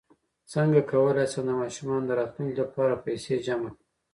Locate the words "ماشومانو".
1.61-2.07